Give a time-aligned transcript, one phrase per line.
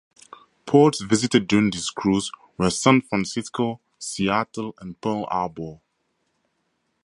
[0.65, 5.79] Ports visited during this cruise were San Francisco, Seattle, and Pearl Harbor.